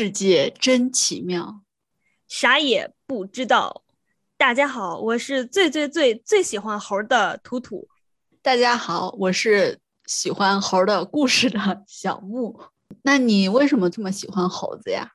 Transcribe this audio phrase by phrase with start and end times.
[0.00, 1.60] 世界真奇妙，
[2.26, 3.82] 啥也不知道。
[4.38, 7.86] 大家好，我是最最最最喜欢猴的图图。
[8.40, 12.58] 大家好，我是喜欢猴的故事的 小木。
[13.02, 15.06] 那你为什么这么喜欢猴子呀？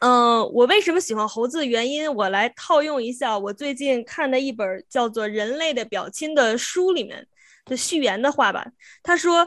[0.00, 7.28] 嗯，我为什么喜欢猴子的原因，我来套用一下我最近看的一本叫做《人类的表亲》的书里面
[7.66, 8.66] 的序言的话吧。
[9.02, 9.46] 他说，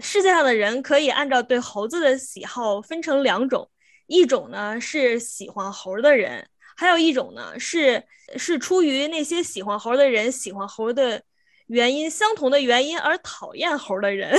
[0.00, 3.70] 世界上的人可以按照对猴子的喜好分成两种，
[4.12, 8.04] 一种呢是喜欢猴的人，还有一种呢是
[8.36, 11.22] 是出于那些喜欢猴的人喜欢猴的
[11.68, 14.38] 原因相同的原因而讨厌猴的人。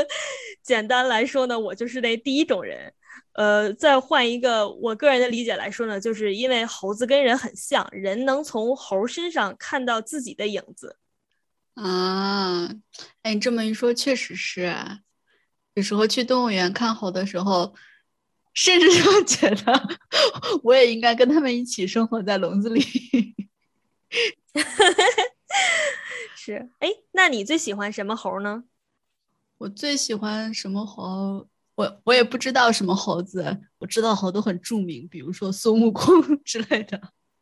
[0.62, 2.92] 简单来说呢，我就是那第一种人。
[3.32, 10.96] 呃，再换一个我个人的理解来说呢，就是因为猴子跟人很像，人能从猴身上看到自己的影子
[11.74, 12.70] 啊。
[13.22, 14.72] 哎，你这么一说，确实是。
[15.74, 17.74] 有时候去动物园看猴的时候，
[18.54, 19.98] 甚至就觉得
[20.62, 22.82] 我也应该跟他们一起生活在笼子里。
[26.36, 28.64] 是，哎，那你最喜欢什么猴呢？
[29.58, 31.48] 我最喜欢什么猴？
[31.74, 37.00] 我我也不知道什么猴子，我知道猴都很著名，比如说孙悟空 之类的。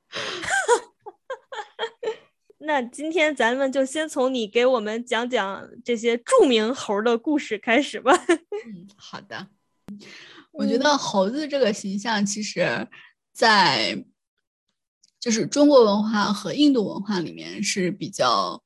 [2.64, 8.12] 那今天咱们就先从你给我们讲讲这些著名猴的故事开始吧。
[8.28, 9.48] 嗯，好的。
[10.52, 12.88] 我觉得猴子这个形象，其实，
[13.32, 14.04] 在
[15.18, 18.62] 就是中国文化和印度文化里面是比较。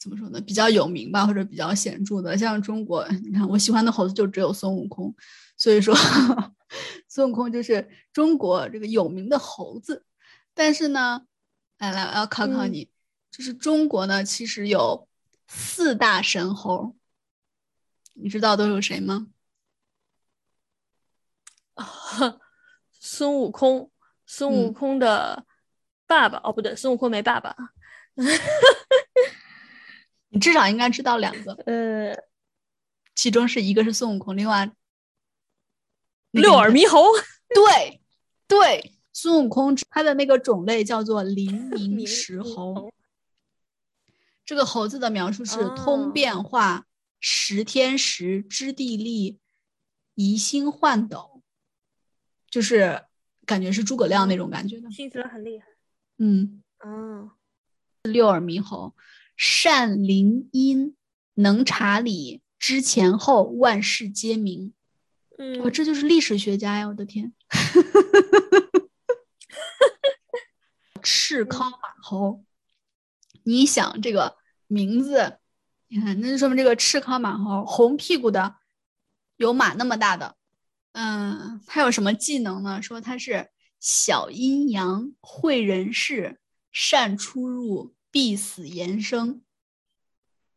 [0.00, 0.40] 怎么说呢？
[0.40, 5.12] 比较有名吧，或者比较显著的，像中国，你看我喜欢的猴子就只有孙悟空，
[5.56, 5.92] 所以说
[7.10, 10.04] 孙悟空就是中国这个有名的猴子。
[10.54, 11.22] 但是呢，
[11.78, 12.88] 来来，我要考考你，
[13.32, 15.08] 就是中国呢，其实有
[15.48, 16.94] 四大神猴，
[18.14, 19.26] 你知道都有谁吗？
[21.78, 22.38] 啊，
[23.00, 23.90] 孙悟空，
[24.26, 25.46] 孙悟空的
[26.06, 27.56] 爸爸，哦，不对，孙悟空没爸爸。
[30.30, 32.14] 你至少应该知道两个，呃，
[33.14, 34.70] 其中是一个是孙悟空，另外
[36.32, 37.02] 六耳猕猴，
[37.54, 38.02] 对
[38.46, 42.92] 对，孙悟空它的那个种类叫做灵明石猴。
[44.44, 46.86] 这个猴子的描述是通变化，
[47.20, 49.38] 识天时，知地利，
[50.14, 51.37] 移星换斗，
[52.50, 53.04] 就是
[53.46, 55.66] 感觉是诸葛亮那种感觉的，听起来很厉害。
[56.18, 57.30] 嗯嗯，
[58.02, 58.94] 六耳猕猴。
[59.36, 60.96] 善灵音，
[61.34, 64.72] 能察理，知前后，万事皆明。
[65.38, 66.88] 嗯，我这就是历史学家呀！
[66.88, 67.32] 我的天，
[71.00, 72.42] 赤尻马猴，
[73.44, 74.36] 你想这个
[74.66, 75.38] 名字，
[75.86, 78.56] 你看，那就说明这个赤尻马猴，红屁股的，
[79.36, 80.34] 有马那么大的。
[80.92, 82.80] 嗯，它有什么技能呢？
[82.82, 86.40] 说它是小阴阳，会人事，
[86.72, 87.94] 善出入。
[88.10, 89.42] 必死延生，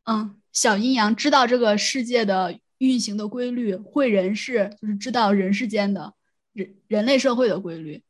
[0.05, 6.13] 嗯，小阴阳知道这个世界的运行的规律，会人事就是知道人世间的
[6.53, 8.01] 人人类社会的规律，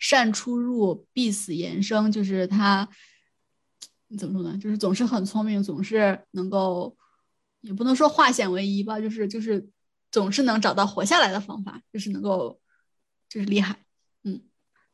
[0.00, 2.88] 善出入，必死延生，就是他
[4.18, 4.58] 怎么说呢？
[4.58, 6.96] 就是总是很聪明，总是能够，
[7.60, 9.64] 也不能说化险为夷吧，就是就是
[10.10, 12.60] 总是能找到活下来的方法，就是能够
[13.28, 13.84] 就是厉害，
[14.24, 14.42] 嗯，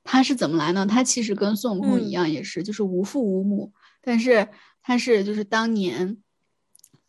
[0.03, 0.87] 他是怎么来呢？
[0.87, 3.73] 他其实跟孙悟空一样，也是就是无父无母。
[4.01, 4.49] 但是
[4.83, 6.19] 他是就是当年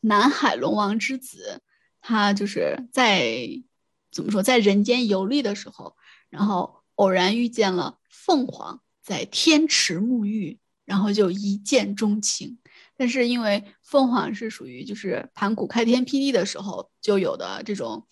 [0.01, 1.61] 南海龙王之子，
[1.99, 3.63] 他就是在
[4.11, 5.97] 怎么说在人间游历的时候，
[6.29, 12.59] 然后偶然遇见了凤凰，在天池沐浴，然后就一见钟情。
[12.97, 18.07] 但是因为凤凰是属于就是盘古开天辟地的时候就有的这种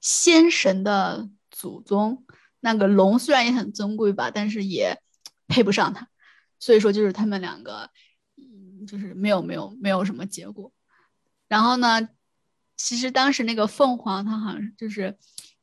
[0.00, 2.24] 仙神的祖宗，
[2.60, 5.00] 那个龙虽然也很尊贵吧，但是也
[5.48, 6.08] 配不上他，
[6.58, 7.90] 所以说就是他们两个。
[8.84, 10.72] 就是没有没有没有什么结果，
[11.46, 12.08] 然后呢，
[12.76, 15.16] 其实当时那个凤凰，它好像就是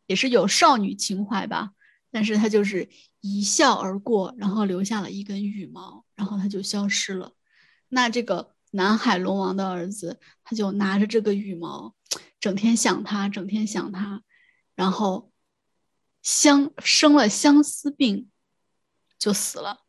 [0.06, 1.72] 也是有少女情怀吧，
[2.12, 2.88] 但是它就是
[3.20, 7.34] 一笑而过，然后留下了一根羽毛，然后它就消失了。
[7.90, 11.96] 那这个南海龙王的儿子，他就拿着这个羽毛，
[12.40, 14.22] 整天想他，整天想他，
[14.76, 15.32] 然后
[16.22, 18.30] 相生了相思病，
[19.18, 19.82] 就死了。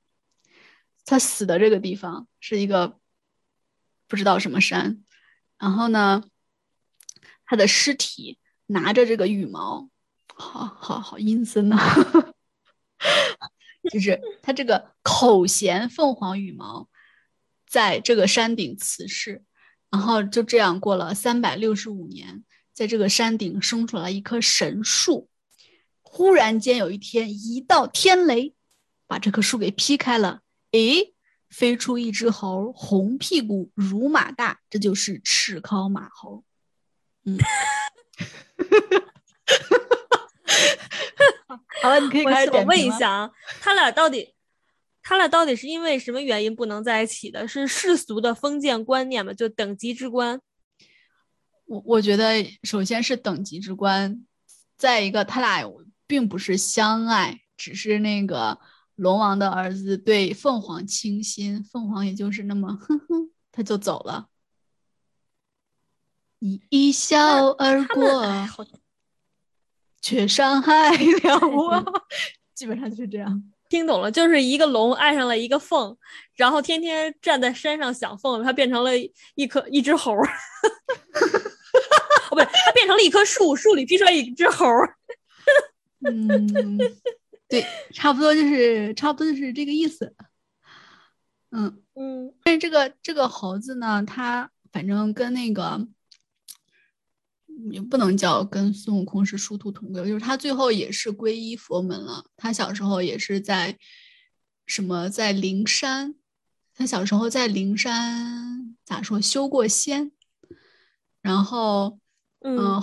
[1.05, 2.99] 他死的这个地方是一个。
[4.11, 5.05] 不知道什么山，
[5.57, 6.25] 然后呢，
[7.45, 9.89] 他的尸体拿着这个羽毛，
[10.35, 11.77] 好好好阴森呐
[13.93, 16.90] 就是他这个口衔凤凰羽毛，
[17.71, 19.45] 在这个山顶辞世，
[19.91, 25.29] 然后就这样过了三百六十五年，在这个山顶生出来一棵神树，
[26.03, 28.55] 忽然间有一天，一道天雷
[29.07, 30.41] 把这棵树给劈开了。
[30.73, 31.15] 诶，
[31.49, 36.43] 飞出一只猴，红屁股，如马大，这就是赤尻马猴。
[37.25, 37.39] 嗯
[41.83, 43.31] 好了，你可以开始我问一下啊，
[43.61, 44.35] 他俩到底，
[45.03, 47.47] 他俩到底是因为什么原因不能在一起的？
[47.49, 49.33] 是世俗的封建观念吗？
[49.33, 50.41] 就等级之观？
[51.67, 54.25] 我我觉得，首先是等级之观，
[54.77, 55.65] 再一个，他俩
[56.07, 58.59] 并不是相爱，只是那个。
[58.97, 64.29] 龙王的儿子对凤凰倾心，凤凰也就是那么哼哼，他就走了。
[66.41, 68.23] 你一笑而过，
[70.03, 70.91] 却伤害
[71.25, 72.03] 了我。
[72.55, 73.43] 基本上就是这样。
[73.71, 75.97] 听懂了，就是一个龙爱上了一个凤，
[76.35, 78.91] 然后天天站在山上想凤，它变成了
[79.35, 80.13] 一棵一只猴。
[80.15, 80.27] 哦，
[82.29, 84.67] 不对，它变成了一棵树，树里劈出来一只猴。
[86.07, 86.79] 嗯。
[87.49, 90.15] 对，差不多就是差不多就是这个意思。
[91.51, 95.85] 嗯嗯，但是这个这个猴子呢，它反正跟那个
[97.71, 102.25] 也不能叫跟孙悟空是殊途同归，就是他最后也是皈依佛门了。
[102.37, 103.77] 他小时候也是在
[104.67, 106.15] 什么在灵山，
[106.75, 110.13] 他小时候在灵山咋说修过仙，
[111.21, 111.99] 然后
[112.41, 112.81] 嗯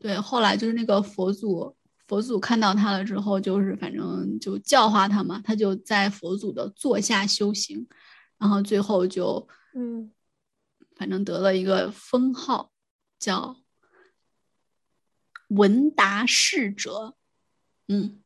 [0.00, 1.76] 对，后来就是那个佛祖。
[2.06, 7.88] 佛祖看到他了之后，就是反正就教化他嘛，他就在佛祖的座下修行，
[8.36, 10.12] 然后最后就嗯，
[10.96, 12.70] 反正得了一个封号，
[13.18, 13.56] 叫
[15.48, 17.14] 文达侍者。
[17.88, 18.20] 嗯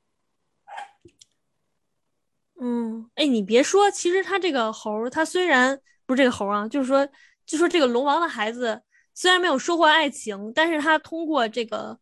[2.61, 7.09] 嗯，哎，你别说，其实他这个猴，他虽然不是这个猴啊，就是说，
[7.47, 8.83] 就说这个龙王的孩子
[9.15, 11.99] 虽然没有收获爱情，但是他通过这个。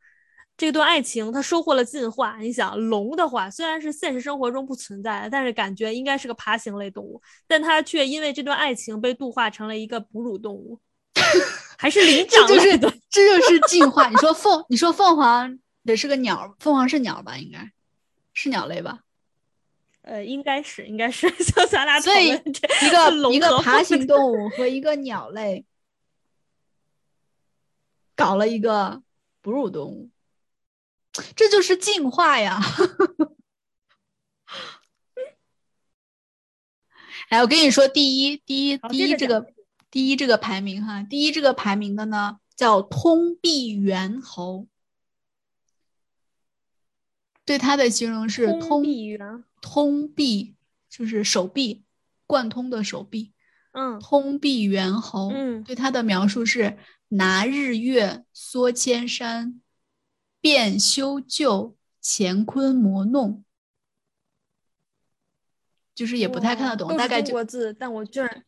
[0.59, 2.39] 这段爱情，他收获了进化。
[2.39, 10.81] 你想，龙的话虽然是现实生活中不存在，但是感觉应该是个爬行类动物，但他却因为这段爱情被度化成了一个哺乳动物，
[11.79, 12.93] 还是灵长类的。
[13.11, 14.09] 这就是进化。
[14.09, 17.37] 你说凤，你说凤凰得是个鸟，凤凰是鸟吧？
[17.39, 17.71] 应该
[18.33, 19.01] 是鸟类吧？
[20.03, 21.31] 呃，应该是，应该是。
[21.45, 25.65] 就咱俩所以一个一个爬行动物和一个鸟类
[28.15, 29.03] 搞了一个
[29.43, 30.11] 哺乳动物。
[31.35, 32.61] 这就是进化呀！
[37.31, 39.41] 哎，我跟你说，第一，第一，第一这个，
[39.97, 44.67] 第一这个排名哈，第一这个排名的呢叫通臂猿猴，
[47.47, 50.55] 对它的形容是通臂猿，通臂
[50.91, 51.83] 就是手臂
[52.27, 53.33] 贯通的手臂，
[53.73, 56.77] 嗯，通臂猿猴，嗯，对它的描述是
[57.09, 59.63] 拿日月缩千山。
[60.43, 63.43] 变修旧，乾坤魔弄，
[65.95, 68.45] 就是也不太看得懂，大概就字，但我居然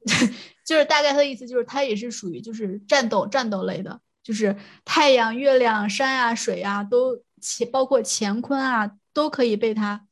[0.66, 10.04] 就是大概他的意思，就是他也是属于就是战斗战斗类的，就是太阳、月亮、山啊、水啊，都乾包括乾坤啊，都可以被他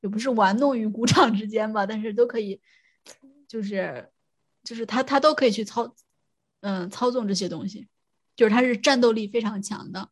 [0.00, 2.60] 也不是玩弄于股掌之间吧，但是都可以，
[3.46, 4.10] 就是
[4.64, 5.94] 就是他他都可以去操
[6.60, 7.86] 嗯操纵这些东西，
[8.34, 10.10] 就是他是战斗力非常强的。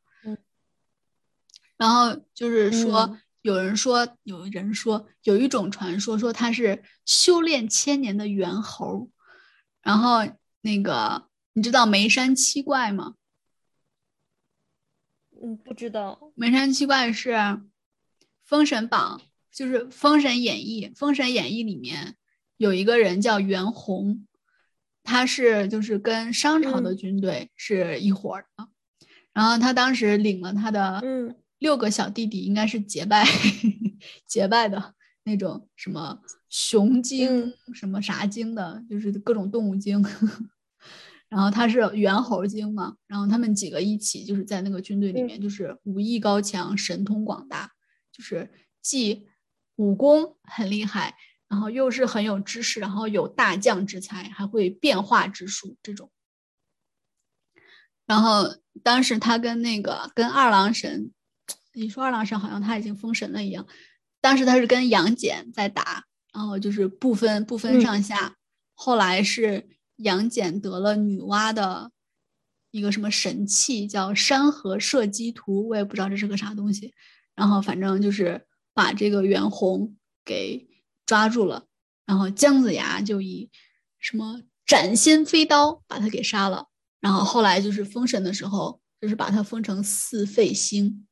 [1.76, 9.10] 然后就是说，有人说，有人说，有一种传说说他是修炼千年的猿猴。
[9.88, 10.18] 然后
[10.60, 13.14] 那个，你知道眉山七怪吗？
[15.42, 16.30] 嗯，不知道。
[16.34, 17.30] 眉山七怪是
[18.44, 19.22] 《封神榜》，
[19.56, 20.86] 就是《封神演义》。
[20.94, 22.16] 《封神演义》里面
[22.58, 24.26] 有一个人叫袁弘，
[25.02, 28.68] 他是就是跟商朝的军队是一伙的。
[29.32, 31.34] 然后他当时领了他的嗯。
[31.60, 33.26] 六个小弟弟应该是结拜
[34.28, 40.04] 结拜的那种，什么熊精、什么啥精的，就是各种动物精。
[41.28, 47.72] 然后他是猿猴精嘛，然后他们几个一起就是在那个军队里面，就是武艺高强、神通广大，
[48.10, 48.50] 就是
[48.80, 49.28] 既
[49.76, 51.14] 武功很厉害，
[51.48, 56.10] 然后又是很有知识，然后有大将之才，还会变化之术这种。
[58.06, 61.12] 然后当时他跟那个跟二郎神。
[61.74, 63.64] 你说二郎神好像他已经封神了一样，
[64.20, 68.36] 当时他是跟杨戬在打，然后就是不分不分上下。
[68.74, 71.90] 后来是杨戬得了女娲的
[72.70, 76.94] 一个什么神器，叫山河射击图，我也不知道这是个啥东西。
[77.34, 80.68] 然后反正就是把这个袁弘给
[81.06, 81.66] 抓住了，
[82.06, 83.50] 然后姜子牙就以
[83.98, 86.66] 什么斩仙飞刀把他给杀了。
[87.00, 91.06] 然后后来就是封神的时候，就是把他封成四废星。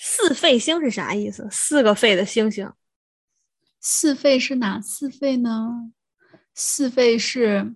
[0.00, 1.48] 四废星是啥意思？
[1.50, 2.72] 四个废的星星。
[3.80, 5.92] 四废是哪四废呢？
[6.54, 7.74] 四废是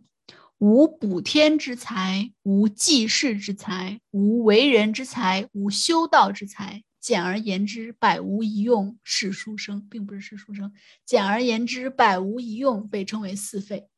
[0.59, 6.83] 无补天之才，无济世之才，无为人之才，无修道之才。
[7.01, 10.73] 简而言之，百无一用是书生，并不是是书生。
[11.05, 13.89] 简而言之，百无一用被称为四废。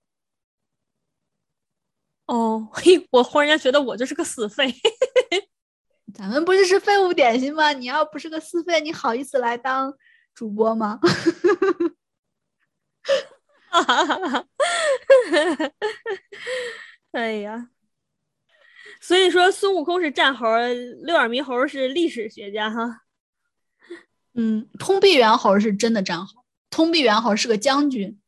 [2.26, 4.74] 哦，嘿，我忽然间觉得我就是个死废。
[6.14, 7.72] 咱们不就是废物点心吗？
[7.72, 9.92] 你要不是个四废，你好意思来当
[10.34, 10.98] 主播吗？
[13.70, 14.46] 哈哈哈哈
[17.12, 17.68] 哎呀，
[19.00, 20.46] 所以说孙悟空是战猴，
[21.02, 23.02] 六耳猕猴是历史学家哈。
[24.34, 28.20] 嗯，通臂猿猴是真的战猴，通臂猿猴是个将军，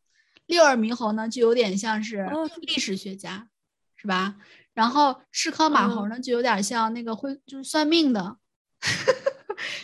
[0.47, 2.29] 六耳猕猴呢就有点像是
[2.61, 3.49] 历史学家，
[3.97, 4.37] 是吧？
[4.75, 8.37] 然后赤尻马猴呢就有点像那个会就是算命的，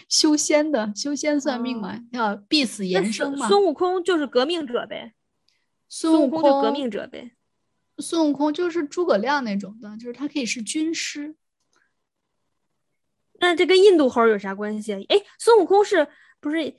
[0.08, 3.48] 修仙的修仙算命嘛，要必死延生嘛。
[3.48, 5.14] 孙悟空就是革命者呗。
[5.88, 7.32] 孙悟空就革命者呗，
[7.98, 11.36] 孙悟空就是诸葛亮那种的，就是他可以是军师。
[13.40, 14.94] 那这跟印度猴有啥关系？
[15.10, 16.08] 哎，孙悟空是
[16.40, 16.74] 不是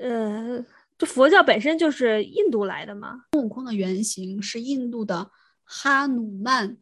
[0.00, 0.64] 呃，
[0.96, 3.26] 这佛教本身就是印度来的吗？
[3.32, 5.30] 孙悟空的原型是印度的
[5.64, 6.78] 哈努曼。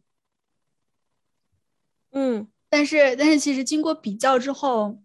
[2.11, 5.01] 嗯，但是但是其实经过比较之后，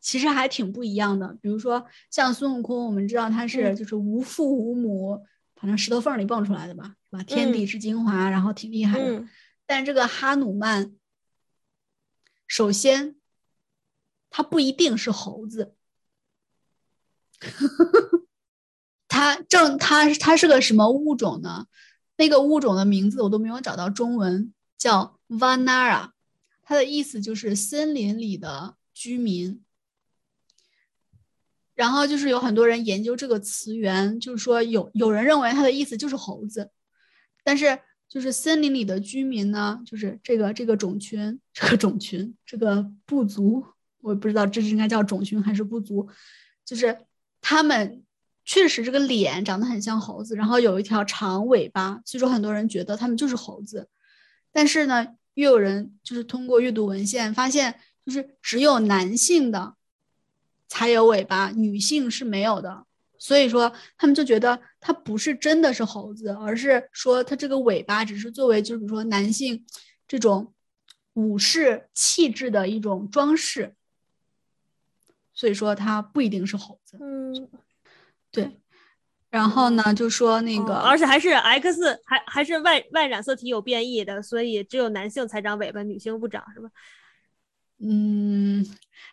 [0.00, 1.36] 其实还挺不一样的。
[1.40, 5.24] 比如说像孙悟空，我们知道他是就是无父无母。
[5.56, 7.22] 反正石头缝里蹦出来的吧，是吧？
[7.22, 9.24] 天地之精华，然后挺厉害的。
[9.66, 10.96] 但这个哈努曼，
[12.46, 13.16] 首先，
[14.30, 15.74] 他不一定是猴子。
[19.06, 21.66] 他正他他是个什么物种呢？
[22.16, 26.12] 那个物种的名字我都没有找到中文，叫 Vanara，
[26.62, 29.62] 它的意思就是森林里的居民。
[31.80, 36.68] 然后就是有很多人研究这个词源，就是说有有人认为它的意思就是猴子，
[37.42, 43.64] 但是就是森林里的居民呢，就是这个这个种群，这个种群，这个部族，
[44.02, 46.06] 我不知道这是应该叫种群还是部族，
[46.66, 46.94] 就是
[47.40, 48.02] 他们
[48.44, 53.88] 确实这个脸长得很像猴子，然后有一条长尾巴，所以说很多人觉得他们就是猴子，
[54.52, 59.76] 但是呢，又有人就是通过阅读文献发现，就是只有男性的。
[60.70, 62.86] 才有尾巴，女性是没有的，
[63.18, 69.66] 所以说他们就觉得它不是真的是猴子，而是说它这个尾巴只是作为，就是比如说男性
[70.06, 70.54] 这种
[71.14, 73.74] 武士气质的一种装饰，
[75.34, 76.96] 所以说它不一定是猴子。
[77.00, 77.50] 嗯，
[78.30, 78.56] 对。
[79.28, 86.68] 然后呢，就说那个，而且还是 X，还还是 Y Y 染色体有变异的，所以只有男性才长尾巴，女性不长，是吧？
[87.82, 88.64] 嗯，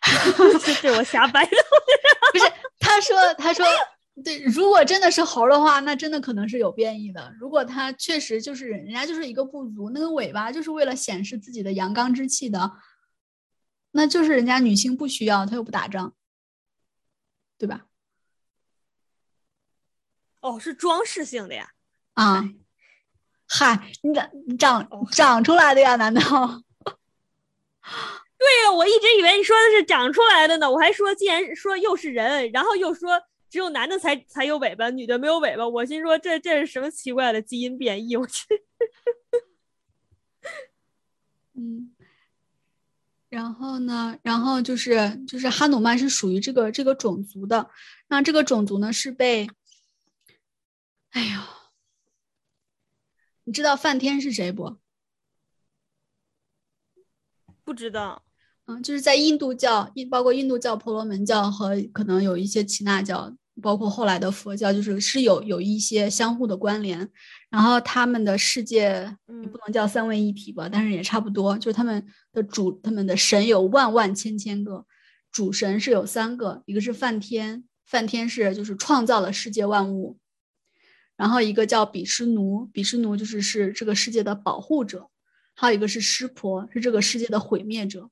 [0.82, 1.50] 这我瞎掰的，
[2.32, 2.44] 不是？
[2.78, 3.64] 他说，他说，
[4.24, 7.32] 对，如果真的是猴的话，那真的可能是有变异的。
[7.40, 12.72] 如果他确实就是人家就是一个部族，那个尾巴就是为了显示自己的阳刚之气的，
[13.92, 16.14] 那就是人家女性不需要，他又不打仗，
[17.56, 17.86] 对吧？
[20.40, 21.70] 哦，是装饰性的呀？
[22.14, 22.44] 啊，
[23.46, 25.96] 嗨，你长长长出来的呀？
[25.96, 26.62] 难道？
[28.38, 30.70] 对呀，我一直以为你说的是长出来的呢。
[30.70, 38.16] 我还说，既然说又是人，然后又说只有男的才才有尾巴，女的没有尾巴，我心说这这是什么奇怪的基因变异？
[38.16, 38.44] 我去。
[41.54, 41.92] 嗯，
[43.28, 44.16] 然后呢？
[44.22, 47.68] 然后就是就是哈努曼是属于这个这个种族的。
[48.06, 49.48] 那这个种族呢是被，
[51.10, 51.40] 哎呦，
[53.42, 54.76] 你知道梵天是谁不？
[57.64, 58.22] 不知道。
[58.68, 67.08] 嗯，就是在印度教，印包括印度教、婆罗门教和可能有一些耆那教，包括后来的佛教，就是是有有一些相互的关联。
[67.48, 71.56] 然后他们的世界也不能叫三位一体吧，但是也差不多。
[71.56, 74.84] 就是他们的主，他们的神有万万千千个，
[75.32, 80.18] 主神是有三个，一个是梵天，梵天是就是创造了世界万物。
[81.16, 85.08] 然后一个叫比湿奴，比湿奴就是是这个世界的保护者。
[85.54, 88.10] 还有一个是湿婆，是这个世界的毁灭者。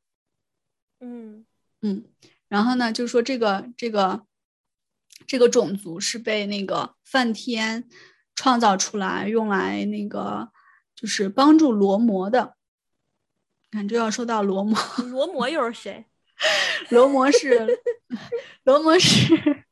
[1.00, 1.44] 嗯
[1.82, 2.04] 嗯，
[2.48, 4.26] 然后呢，就是说这个这个
[5.26, 7.88] 这个种族是被那个梵天
[8.34, 10.50] 创造出来，用来那个
[10.94, 12.56] 就是帮助罗摩的。
[13.70, 14.78] 看，就要说到罗摩，
[15.10, 16.06] 罗摩又是谁？
[16.90, 17.66] 罗摩是
[18.64, 19.64] 罗摩是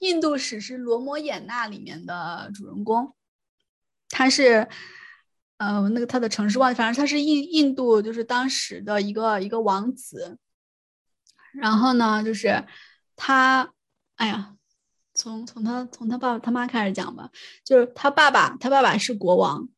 [0.00, 3.14] 印度史诗《罗摩衍那》里面的主人公，
[4.08, 4.68] 他是。
[5.62, 10.36] 呃，那个他的城市忘记，反正他是印印度，就是当时的一个一个王子，
[11.52, 12.64] 然后呢，就是
[13.14, 13.72] 他，
[14.16, 14.56] 哎呀，
[15.14, 17.30] 从从他从他爸爸他妈开始讲吧，
[17.64, 19.68] 就是他爸爸，他爸爸是国王，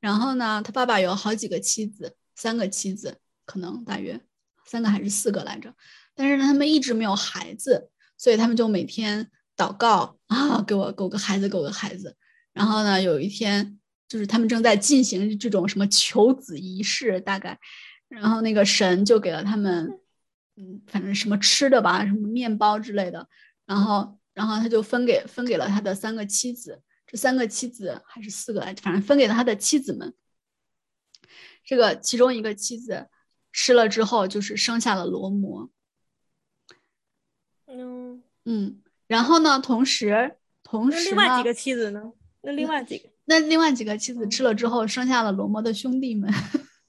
[0.00, 4.20] 然后呢，他爸爸有好几个妻子，三个妻子，可能大约
[4.66, 5.72] 三个还是四个来着，
[6.16, 12.16] 但是呢，他们一直没有孩子，所以他们就每天祷告啊，给我给我个孩子，给我个孩子。
[12.52, 17.58] 然后呢，有一天就是他们正在进行这种什么求子仪式，大概，
[18.08, 20.00] 然后那个神就给了他们。
[20.56, 23.28] 嗯，反正什么吃的吧，什么面包之类的，
[23.66, 30.14] 然后，然后他就分给分给了他的三个妻子，这三个妻子还是四个来，反正分给了他的妻子们。
[31.64, 33.08] 这个其中一个妻子
[33.50, 35.68] 吃了之后，就是生下了罗摩。
[37.66, 42.12] 嗯嗯，然后呢，同时同时另外几个妻子呢？
[42.42, 43.08] 那另外几个？
[43.26, 46.32] 那另外几个妻子吃了之后，生下了罗摩的兄弟们。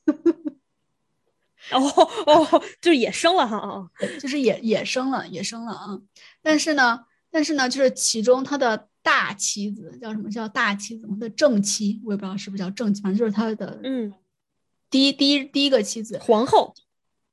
[1.71, 1.81] 哦
[2.27, 3.89] 哦，就是也生了哈，
[4.19, 5.99] 就是也也生了，也生了啊。
[6.43, 11.07] 但是呢，但是呢，就是其中他的大妻子叫什么叫大妻子？
[11.07, 14.13] 他的正妻，我也不知道是不是叫正妻，反正就是他的嗯，
[14.91, 16.75] 第一第一第一个妻子皇后，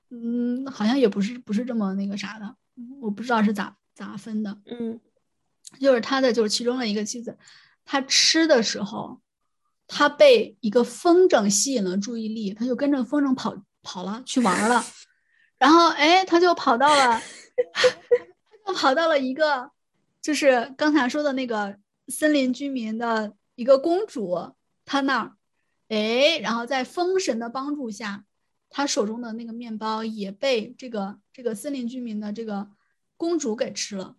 [0.09, 2.57] 嗯，好像也不是不是这么那个啥的，
[3.03, 4.99] 我不知道是咋咋分的，嗯，
[5.79, 7.37] 就是他的就是其中的一个妻子，
[7.85, 9.21] 他吃的时候，
[9.87, 13.63] 他被一个风筝吸引了注意力，他就跟着风筝跑。
[13.85, 14.81] 跑了去玩了，
[15.59, 17.21] 然后哎，他就跑到了，
[18.65, 19.73] 他就跑到了一个，
[20.21, 25.37] 就是刚才说的那个森林居民的一个公主，她那儿，
[25.89, 28.25] 哎，然后在风神的帮助下，
[28.71, 32.71] 他手中的那个面包也被这个这个森林居民的这个
[33.17, 34.15] 公主给吃了。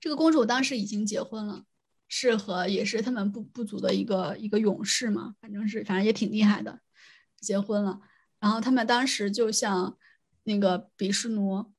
[0.00, 1.64] 这个公主当时已经结婚了，
[2.08, 6.80] 是和也是他们部部族的一个一个勇士嘛，反正是反正也挺厉害的。
[7.40, 8.00] 结婚了，
[8.40, 9.96] 然后他们当时就像
[10.44, 11.72] 那个比什奴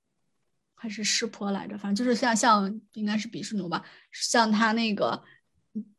[0.76, 5.24] 还是湿婆来着，反正就是像像应该是比什奴吧，像他那个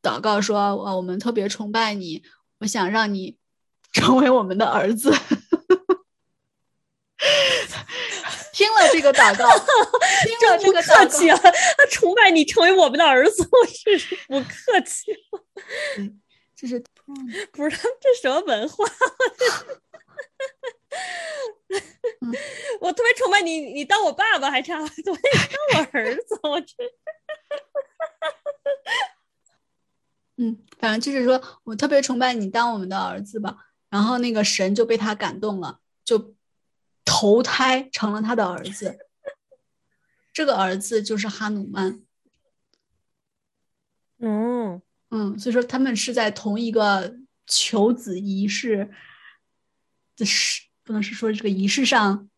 [0.00, 2.22] 祷告说：“呃，我们特别崇拜你，
[2.58, 3.36] 我想让你
[3.92, 5.12] 成为我们的儿子。”
[8.52, 9.48] 听了这个祷告，
[10.24, 15.44] 听 了这个客气啊，他崇拜你成为我们的儿子， 我真是不客气了。
[15.98, 16.20] 嗯，
[16.54, 16.82] 这是。
[17.52, 18.84] 不是这什么文化？
[22.80, 25.18] 我特别崇拜你，你当我爸爸还差，怎么
[25.72, 26.38] 当我儿子？
[26.42, 26.76] 我真……
[30.36, 33.56] 嗯，反正就是说我特别崇拜你当我们的儿子吧。
[33.88, 36.34] 然后那个神就被他感动了，就
[37.10, 38.98] 投胎成了他的儿子。
[40.30, 42.02] 这个儿子就是哈努曼。
[44.18, 44.82] 嗯。
[45.10, 47.16] 嗯，所以说他们是在同一个
[47.46, 48.90] 求子仪式
[50.16, 52.28] 的是不能是说这个仪式上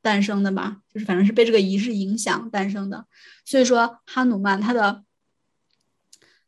[0.00, 0.82] 诞生的吧？
[0.88, 3.08] 就是反正是被这个仪式影响诞生的。
[3.44, 5.04] 所以说哈努曼他的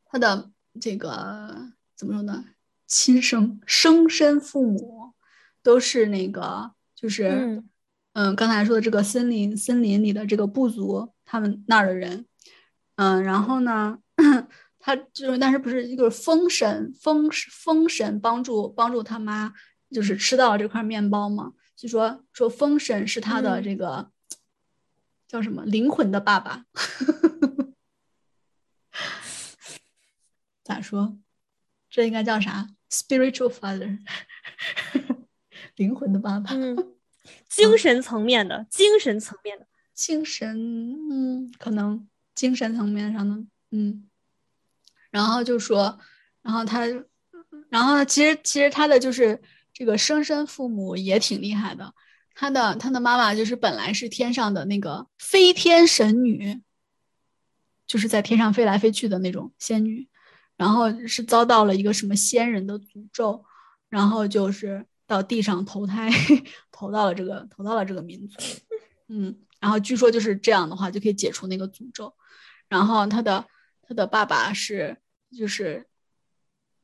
[0.04, 2.44] 他的这个怎么说呢？
[2.86, 5.12] 亲生生身父母
[5.62, 7.62] 都是那个就是
[8.14, 12.26] 嗯刚才说的这个森林森林里的这个部族他们那儿的人
[12.96, 13.98] 嗯，然后呢？
[14.80, 19.52] 他就是，但是不是一个封神封封神帮助帮助他妈，
[19.90, 21.52] 就是吃到了这块面包嘛？
[21.76, 24.10] 就说说封神是他的这个
[25.28, 26.64] 叫什么灵魂的爸爸？
[30.64, 31.16] 咋说？
[31.90, 33.98] 这应该叫啥？spiritual father，
[35.78, 36.50] 灵魂的爸爸。
[36.54, 36.76] 嗯，
[37.48, 40.56] 精神层面的，精神层面的，精神，
[41.10, 44.04] 嗯，可能精神层面上的，嗯。
[45.10, 45.98] 然后就说，
[46.42, 46.84] 然后他，
[47.70, 49.40] 然后其实其实他的就是
[49.72, 51.94] 这个生身父母也挺厉害的。
[52.34, 56.60] 他的他的妈妈就是本来是天上的那个飞天神女，
[57.86, 60.06] 就是在天上飞来飞去的那种仙女，
[60.56, 63.44] 然后是遭到了一个什么仙人的诅咒，
[63.88, 66.08] 然后就是到地上投胎，
[66.70, 68.38] 投到了这个投到了这个民族，
[69.08, 72.14] 嗯，然后据说就是这样的话就可以解除那个诅咒，
[72.68, 73.44] 然后他的。
[73.90, 74.98] 他的爸爸是，
[75.34, 75.86] 就是，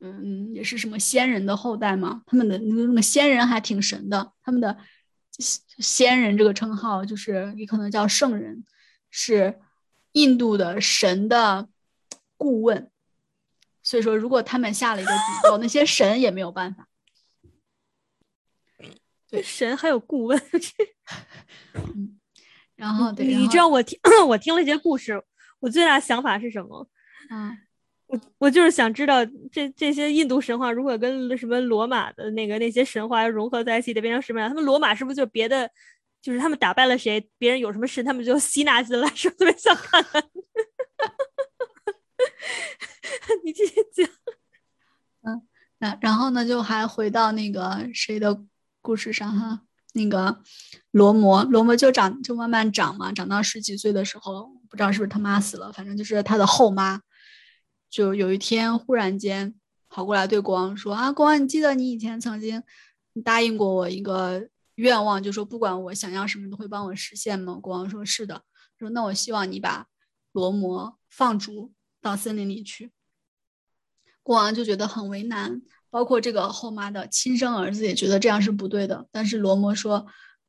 [0.00, 2.22] 嗯，也是什么仙人的后代嘛？
[2.24, 4.78] 他们的那个仙人还挺神的，他们的
[5.30, 8.64] 仙人这个称号就是也可能叫圣人，
[9.10, 9.60] 是
[10.12, 11.68] 印度的神的
[12.38, 12.90] 顾问。
[13.82, 16.88] 所以说，如果他们下了一个诅咒，那些神也没有办法。
[19.34, 20.40] 对，神还有顾问。
[21.74, 22.18] 嗯，
[22.76, 25.20] 然后对，你知道我听 我听了一些故事，
[25.60, 26.88] 我最大的想法是什么？
[27.30, 27.56] 嗯，
[28.06, 34.48] 我我就是想知道这这些印度神话如果跟什么罗马的那个那些神话融合在一起，得变成什么样？
[34.48, 35.68] 他们罗马是不是就别的
[36.22, 40.04] 就是他们打败了谁，别人有什么事，他们就吸纳进来，是特别想看。
[43.44, 44.08] 你继续讲。
[45.22, 45.42] 嗯，
[45.78, 48.44] 那然后呢，就还回到那个谁的
[48.84, 49.62] 故事上哈，
[49.94, 50.42] 那个
[50.90, 57.00] 罗摩，罗摩就长就慢慢长嘛，长到十几岁的时候，不知道是不是他妈死了，反正就是他的后妈，
[57.88, 59.54] 就有一天忽然间
[59.88, 62.62] 跑过来对国王说啊，国王，你记得你以前曾经
[63.24, 67.54] 答应过我一个愿望，就说不管我想要什么都会帮我实现吗？
[67.54, 68.42] 国王说是的，
[68.78, 69.86] 说那我希望你把
[70.32, 72.92] 罗摩放逐到森林里去。
[74.22, 75.62] 国王就觉得很为难，
[75.94, 79.06] 包括这个后妈的亲生儿子也觉得这样是不对的。
[79.12, 80.04] 但是罗摩说：“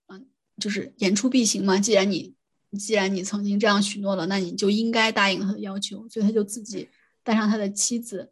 [0.09, 0.25] 嗯，
[0.57, 1.77] 就是言出必行嘛。
[1.77, 2.33] 既然你，
[2.79, 6.89] 既然你曾经这样许诺了，那你就应该答应他的要求。”所以他就自己
[7.23, 8.31] 带上他的妻子，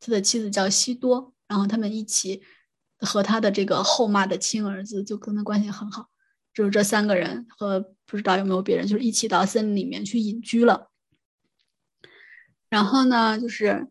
[0.00, 2.40] 他的妻子叫西多，然后他们一起
[3.00, 6.08] 和他的这个后妈的亲儿子就跟他关系很好，
[6.54, 10.90] 就是这三个人和不知道有没有别人，就是一起到森林里面去隐居了。
[12.70, 13.88] 然后呢，就是。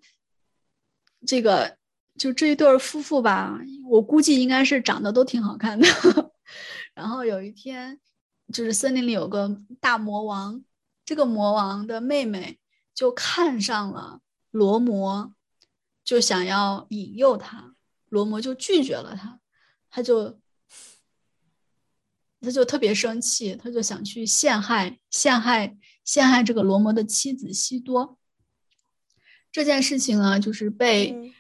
[1.28, 1.78] 这个
[2.18, 5.88] 就这一对夫妇吧，我估计应该是长得都挺好看的。
[6.94, 8.00] 然后有一天，
[8.54, 10.64] 就是森林里有个大魔王，
[11.04, 12.58] 这个魔王的妹妹
[12.94, 15.34] 就看上了罗摩，
[16.04, 17.76] 就想要引诱他，
[18.08, 19.40] 罗摩就拒绝了他，
[19.90, 20.40] 他就
[22.40, 25.76] 他就特别生气，他就想去陷害陷害
[26.06, 28.18] 陷害这个罗摩的妻子西多。
[29.52, 31.34] 这件事情呢，就是被，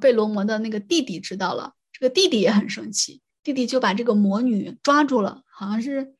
[0.00, 1.74] 被罗摩的那个弟弟知道了。
[1.92, 6.14] 这个弟弟也很生气，弟弟就把这个魔女抓住了，好像是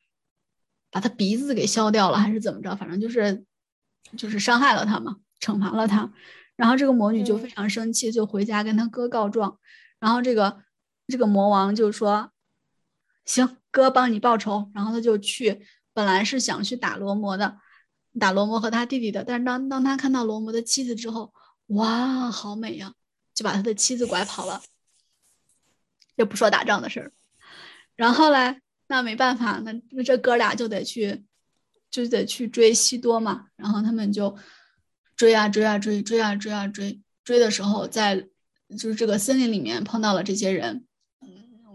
[0.89, 2.75] 把她鼻子给削掉了，还是怎么着？
[2.75, 3.45] 反正就是，
[4.17, 6.11] 就是伤害了她嘛，惩罚了她。
[6.55, 9.59] 然后这个魔女就非常生气，就回家跟他哥告状。
[9.99, 10.61] 然后这个
[11.07, 12.31] 这个魔王就说
[13.25, 17.57] ：“行，哥帮你报仇。”然后他就去，本来是想去打罗摩的。
[18.17, 21.33] 打罗摩和他弟弟的，但是当当他看到罗摩的妻子之后，
[21.67, 22.93] 哇，好美呀，
[23.35, 24.63] 就把他的妻子拐跑了，
[26.15, 27.11] 也不说打仗的事儿。
[27.95, 31.23] 然后嘞，那没办法，那那这哥俩就得去，
[31.91, 33.47] 就得去追西多嘛。
[33.57, 34.35] 然后他们就
[35.15, 38.27] 追啊追啊追，追啊追啊追，追的时候在
[38.69, 40.85] 就是这个森林里面碰到了这些人。
[41.21, 41.29] 嗯，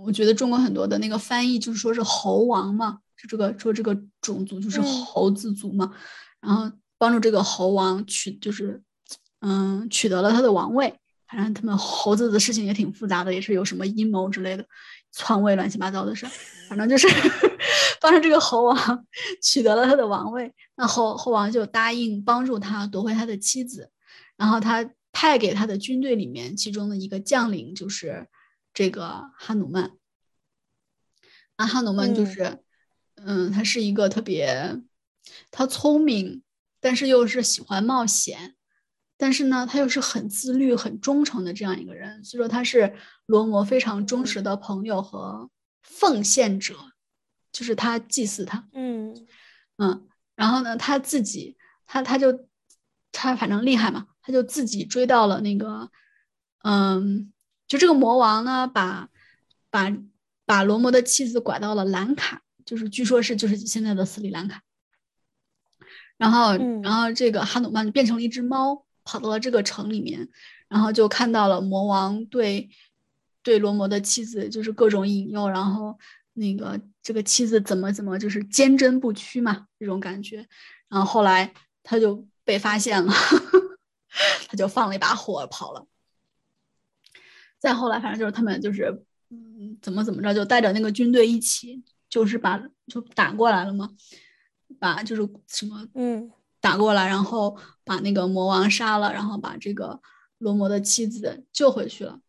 [0.04, 5.94] 我觉得中国很多的那个翻译就是说是猴王嘛，是这个说这个种族就是猴子族嘛。
[6.40, 8.82] 然后帮助这个猴王取，就是，
[9.40, 10.98] 嗯，取得了他的王位。
[11.30, 14.66] 反正他们猴子的事情也挺复杂的，也是有什么阴谋之类的，
[15.12, 16.26] 篡位乱七八糟的事。
[16.68, 17.06] 反正就是
[18.00, 19.06] 帮助这个猴王
[19.40, 20.52] 取得了他的王位。
[20.74, 23.90] 那猴猴王就答应帮助他夺回他的妻子。
[24.36, 28.26] 然后他派给他的军队里面，其中的一个将领就是
[28.72, 29.92] 这个哈努曼。
[31.58, 32.58] 那哈努曼就是，
[33.16, 34.80] 嗯，他是一个特别。
[35.50, 36.42] 他聪明，
[36.80, 38.56] 但是又是喜欢冒险，
[39.20, 42.24] 但是呢，他又是很自律、很忠诚的这样一个人。
[42.24, 42.94] 所以说，他是
[43.26, 45.50] 罗摩非常忠实的朋友和
[45.82, 46.74] 奉献者，
[47.52, 48.66] 就是他祭祀他。
[48.72, 49.14] 嗯
[49.76, 52.48] 嗯，然后呢，他自己，他他就
[53.12, 55.90] 他反正厉害嘛，他就自己追到了那个，
[56.64, 57.30] 嗯，
[57.68, 59.10] 就这个魔王呢，把
[59.68, 59.94] 把
[60.46, 64.62] 把罗摩的妻子拐到了兰卡，就是据说是就是现在的斯里兰卡。
[66.16, 70.28] 然后，然后这个哈努曼就变成了一只猫，跑到了这个城里面，
[70.68, 72.70] 然后就看到了魔王对
[73.42, 75.98] 对罗摩的妻子就是各种引诱，然后
[76.34, 80.46] 那个这个妻子怎么怎么就是坚贞不屈嘛，这种感觉。
[80.88, 83.12] 然后后来他就被发现了，
[84.46, 85.84] 他就放了一把火跑了。
[87.58, 93.90] 再后来，反正就是他们就是嗯怎么怎么着，就带着那个军队一起，就是把就打过来了嘛。
[94.78, 100.00] 把就是什么嗯打过来，然后把那个魔王杀了，然后把这个
[100.38, 102.20] 罗摩的妻子救回去了。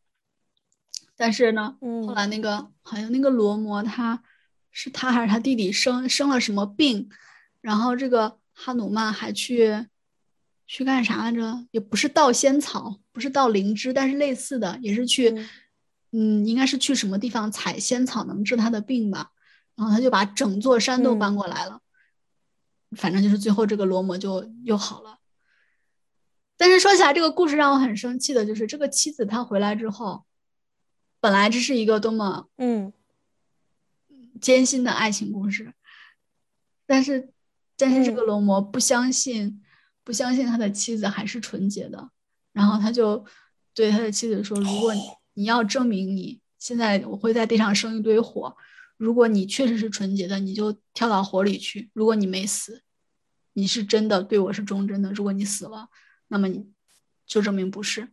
[1.16, 4.24] 但是呢，后来那个好像那个罗摩他
[4.72, 7.10] 是他还是他弟弟生生了什么病，
[7.60, 9.88] 然后这个哈努曼还去
[10.66, 11.68] 去干啥来着？
[11.72, 15.46] 也不是盗仙草，不是盗灵芝，但是类似的也是去
[16.12, 19.32] 嗯，应该是去什么地方采仙草能治他的病吧。
[19.76, 21.81] 然后他就把整座山都搬过来了。
[22.96, 25.20] 反正就是最后这个罗摩就又好了，
[26.58, 30.26] 但是说起来这个故事让我很生气的就是这个妻子她回来之后，
[31.20, 32.94] 本来这是一个多么嗯。
[34.40, 35.72] 艰辛的爱情故事，
[36.88, 37.30] 但是
[37.78, 39.62] 但是这个罗摩不相信
[40.04, 42.10] 不相信他的妻子还是纯洁的，
[42.52, 43.24] 然后他就
[43.76, 45.02] 对他的妻子说：“如果你
[45.34, 48.58] 你要证明你现在我会在地上生一堆火，
[49.02, 52.84] 如果你确实是纯洁的，你就跳到火里去；如果你没死，
[53.54, 55.12] 你是真的对我是忠贞的。
[55.12, 55.90] 如果你死了，
[56.28, 56.68] 那么你
[57.26, 58.10] 就证明不是。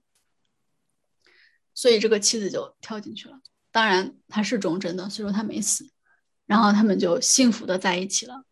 [1.74, 3.38] 所以这个妻子就跳进去了。
[3.70, 5.90] 当然他是忠贞的，所以说他没死。
[6.46, 8.46] 然后他们就幸福的在一起了。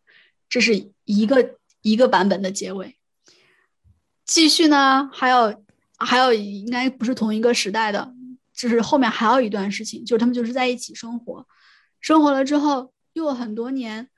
[0.47, 2.99] 这是一个一个版本的结尾。
[4.25, 5.65] 继续呢，还有
[5.97, 8.13] 还有应该不是同一个时代的，
[8.53, 11.47] 就是后面还有一段事情，就是他们就是在一起生活，
[12.07, 14.09] 生活了之后又很多年，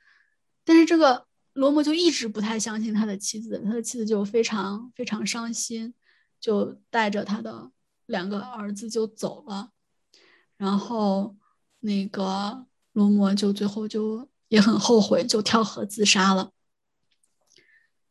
[0.63, 5.95] 但是这个罗摩就一直不太相信他的妻子，他的妻子就非常非常伤心，
[6.39, 7.71] 就带着他的
[8.06, 9.71] 两个儿子就走了，
[10.56, 11.36] 然后
[11.80, 16.52] 那个罗摩就最后就也很后悔，就跳河自杀了，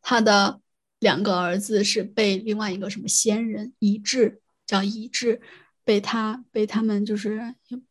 [0.02, 0.60] 他的。
[0.98, 5.40] 两个儿子是被另外一个什么仙人医治叫医治，
[5.88, 7.40] 被他被他们就是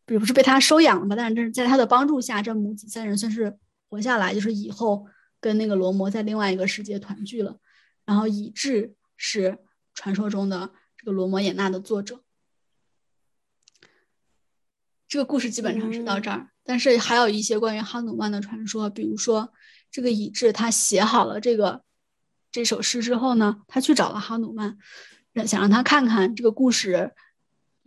[0.06, 3.58] 也不是被他收养了吧，但是这是在他的帮助下，这母子三人算是
[3.90, 5.08] 活下来，就是以后
[5.40, 7.58] 跟那个罗摩在另外一个世界团聚了。
[8.06, 9.58] 然后以智是
[9.96, 12.22] 传说中的这个罗摩衍那的作者。
[15.08, 19.52] 这个故事基本上是到这儿，但是还有一些关于哈努曼的传说，比如说
[19.90, 21.82] 这个以智他写好了这个。
[22.50, 24.78] 这首诗之后呢，他去找了哈努曼，
[25.46, 27.14] 想让他看看这个故事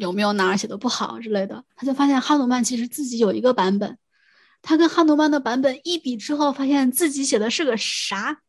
[0.01, 1.65] 有没有哪儿写的不好之类的。
[1.77, 3.99] 他就发现哈努曼其实自己有一个版本，
[4.63, 8.41] 他跟哈努曼的版本一比之后，发现自己写的是个啥，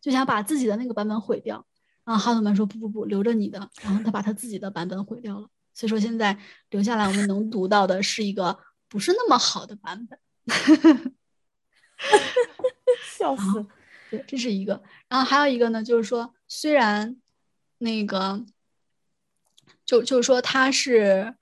[0.00, 1.66] 就想把自己的那个版本毁掉。
[2.04, 5.48] 然后哈努曼说：“不不不，留着你的。”然后他把他自己的版本毁掉了。
[5.74, 6.38] 所以说现在
[6.70, 10.18] 留下来我们能读到的是一个不是那么好的版本。
[13.18, 13.66] 笑死。
[14.10, 17.16] 对，这是一个，然后还有一个呢，就是说，虽然
[17.78, 18.44] 那个，
[19.90, 21.34] 就就是说他是，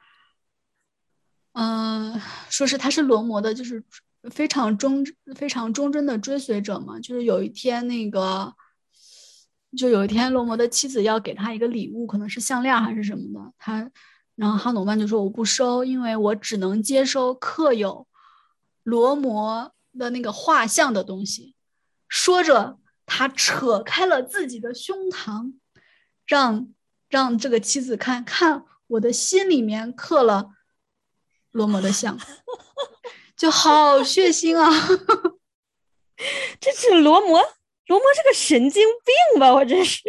[1.53, 3.85] 嗯，说是他是罗摩的，就是
[4.31, 5.05] 非常忠
[5.37, 6.99] 非常忠贞的追随者嘛。
[6.99, 8.55] 就是有一天那个，
[9.77, 13.91] 就有一天罗摩的妻子要给他一个礼物，可能是项链还是什么的，他，
[14.35, 18.09] 然后哈努曼就说我不收，因为我只能接收刻有
[18.83, 21.55] 罗摩的那个画像的东西。
[22.09, 25.53] 说着，他扯开了自己的胸膛，
[26.27, 26.67] 让
[27.09, 30.51] 让这个妻子看看，我的心里面刻了
[31.51, 32.19] 罗摩的像，
[33.37, 34.71] 就好血腥啊！
[36.61, 37.41] 这是罗摩，
[37.87, 38.83] 罗摩是个神经
[39.33, 39.55] 病吧？
[39.55, 40.03] 我这是，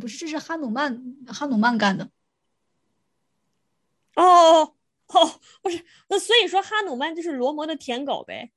[0.00, 2.10] 不是，这是哈努曼，哈努曼干的。
[4.14, 4.74] 哦
[5.06, 8.52] 哦，不是，那所以说哈努曼就是罗摩的舔狗呗。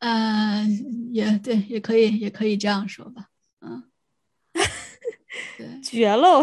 [0.00, 3.30] 嗯，也对，也可以，也可以这样说吧。
[3.60, 3.97] 嗯，对，
[5.82, 6.42] 绝了！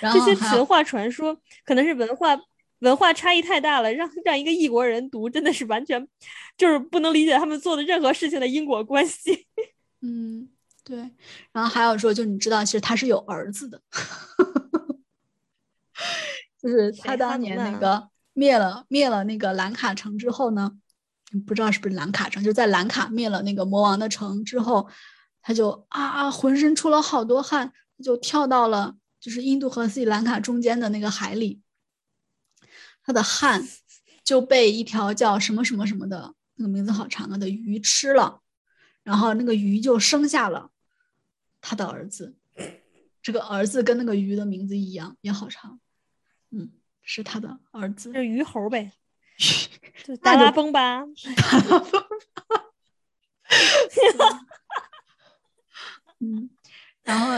[0.00, 2.38] 这些神话传说可能是文化
[2.80, 6.06] 文化差异太大了，让让一个异国人读，真的是完全
[6.56, 9.46] 就是不能理解他们做的任何事情的因果关系。
[10.02, 10.48] 嗯，
[10.84, 10.98] 对。
[11.52, 13.80] 然后还有说，就你知道，其实他是有儿子的，
[16.62, 20.72] 就是他当年那个灭了灭了那个兰卡城之后呢。
[21.46, 24.88] 不知道是不是兰卡城，就在兰卡灭了那个魔王的城之后，
[25.42, 27.72] 他就啊浑身出了好多汗，
[28.02, 31.60] 就跳到了就是印度和斯里兰卡中间的那个海里，
[33.02, 33.66] 他的汗
[34.24, 38.40] 就被一条叫什么什么什么的那个名字好长啊的鱼吃了，
[39.02, 40.70] 然后那个鱼就生下了
[41.60, 42.36] 他的儿子，
[43.22, 45.80] 这个儿子跟那个鱼的名字一样，也好长，
[46.50, 46.70] 嗯，
[47.02, 48.92] 是他的儿子，就鱼猴呗。
[50.22, 51.02] 达拉崩吧，
[51.36, 52.06] 达拉崩吧。
[56.20, 56.48] 嗯，
[57.02, 57.32] 然后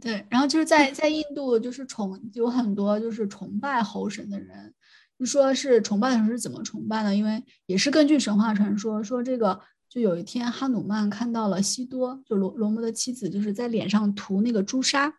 [0.00, 4.72] 对，然后就是在在印度，就是崇有很多就是崇拜猴神的人。
[5.18, 7.14] 就说是崇拜的时候是怎么崇拜呢？
[7.14, 15.18] 因为也是根据神话传说，说这个就有一天哈努曼看到了西多，就罗罗摩的妻子，就是在脸上涂那个朱砂，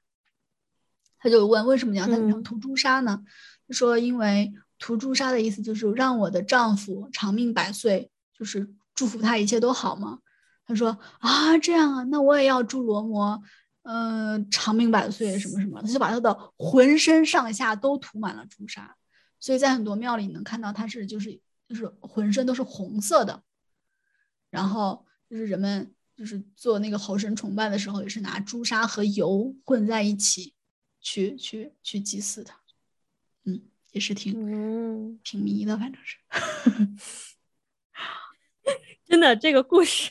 [1.19, 3.21] 他就问为什么你要在脸上涂朱砂呢？
[3.67, 4.53] 他说因为。
[4.83, 10.17] 涂朱砂的意思就是让我的丈夫长命百岁，就是祝福他一切都好吗？
[10.71, 13.41] 他说啊，这样啊，那我也要祝罗摩，
[13.83, 15.81] 嗯，长命百岁什么什么。
[15.81, 18.95] 他就把他的浑身上下都涂满了朱砂，
[19.39, 23.43] 所以在很多庙里你能看到他是就是就是浑身都是红色的。
[24.49, 30.53] 然后就是人们就是做那个猴神崇拜的时候，也是拿朱砂和油混在一起
[30.99, 32.59] 去去去祭祀他。
[33.43, 36.17] 嗯也是挺挺迷的，反正是，
[39.05, 40.09] 真的这个故事，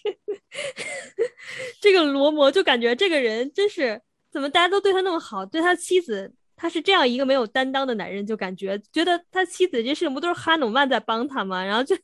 [1.81, 11.65] 这个罗摩就感觉这个人真是怎么大家都对他那么好，对他妻子，他是这样一个没有担当的男人，就感觉觉得他妻子这事情不都是哈努曼在帮他吗？
[11.65, 11.97] 然后就，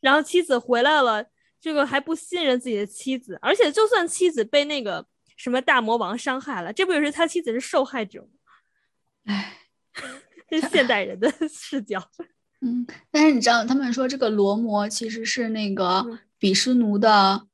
[0.00, 1.24] 然后妻子回来了，
[1.60, 8.28] 这个还不信任自己的妻子，而且就算妻子被那个什么大魔王伤害了，这不也是他妻子是受害者吗？
[9.26, 9.58] 唉，
[10.48, 12.10] 这是现代人的视角。
[12.60, 17.46] 嗯，但是你知道，他们说这个罗摩其实是那个嗯毗湿奴的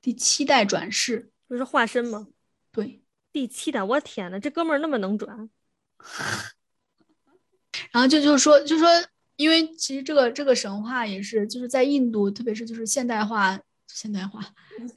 [0.00, 1.30] 第七代转世。
[1.46, 2.28] 不是化身吗？
[2.70, 3.02] 对，
[3.32, 5.48] 第七代，我天呐，这哥们儿那么能转，
[7.90, 8.86] 然后就就是说，就说，
[9.36, 14.42] 因为其实这个这个神话也是，就是在印度，特别是就是现代化，现代化，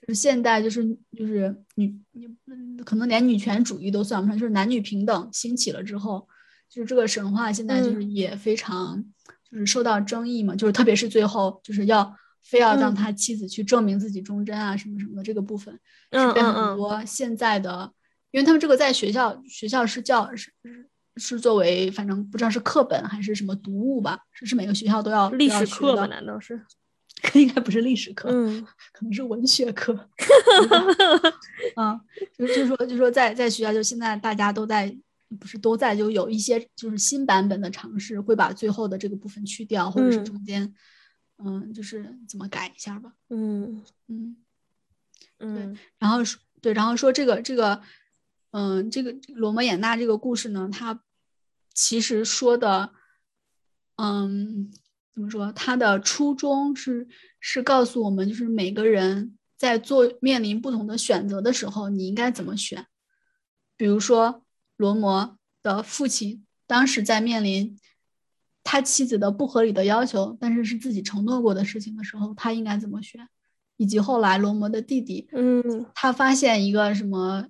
[0.01, 0.83] 就是现代，就是
[1.17, 6.27] 就是女，你嗯可能连女权主义都算不上，就是男女平等兴起了之后，
[6.71, 9.03] 就是这个神话现在就是也非常
[9.49, 15.77] 就是受到争议嘛，就是特别是最后就是要非要让嗯他妻子去证明自己忠贞啊什么什么的这个部分，
[16.11, 17.91] 嗯是被很多现在的，
[18.31, 26.07] 因为他们这个在学校学校是教是是是作为反正不知道是课本还是什么读物吧，是是每个学校都要历史课吧？
[26.07, 26.65] 难道是？
[27.35, 29.93] 应该不是历史课，嗯 可能是文学课。
[31.75, 32.01] 嗯，
[32.35, 34.95] 就就说就说在在学校，就现在大家都在
[35.39, 40.73] 不是都在，就有一些就是新版本的尝试，会把最后的这个部分去掉，或者是嗯中间
[41.37, 43.13] 嗯就是怎么改一下吧。
[43.29, 44.37] 嗯嗯，
[45.39, 47.81] 嗯然后说对，然后说这个这个
[48.51, 51.03] 嗯这个这个罗摩衍那这个故事呢，它
[51.73, 52.91] 其实说的
[53.95, 54.71] 嗯。
[55.13, 55.51] 怎么说？
[55.51, 57.05] 它的初衷是
[57.41, 62.87] 是告诉我们，就是每个人在做面临不同的选择的时候，你应该怎么选。
[63.75, 64.40] 比如说，
[64.81, 67.77] 罗摩的父亲当时在面临
[68.63, 73.27] 他妻子的不合理的要求，但是是自己承诺过的事情的时候，他应该怎么选？
[73.77, 77.45] 以及后来罗摩的弟弟，嗯他发现一个什么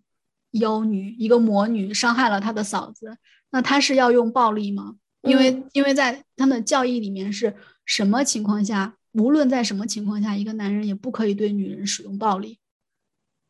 [0.51, 3.17] 妖女，一个魔女伤害了他的嫂子，
[3.51, 4.95] 那他是要用暴力吗？
[5.21, 12.59] 因为、嗯因为在他们的教义里面是什么情况下，无论在什么情况下，一个男人也不可以对女人使用暴力。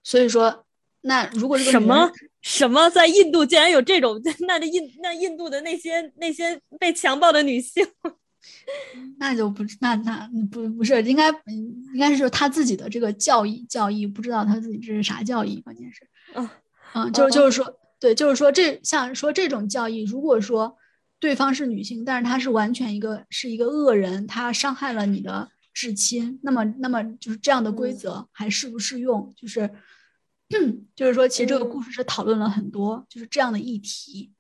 [0.04, 0.66] 所以说，
[1.02, 4.20] 那如果这个什么什么在印度竟然有这种？
[4.48, 7.86] 那这印那印度的那些那些被强暴的女性，
[9.20, 16.50] 那就不那那不不是应该嗯应该是他自己的这个教义教义，不知道他自己这是啥教义，关键是，嗯
[16.94, 20.76] 嗯，就是就是说，对，就是说这像说这种教义，如果说
[21.20, 29.32] 对方是女性，但是她是完全一个是一个恶人，她伤害了你的至亲，那么那么就是这样的规嗯则还适不适用？
[29.38, 29.70] 就是
[30.96, 34.32] 就是说，其实这个嗯故事是讨论了很多就是这样的议题。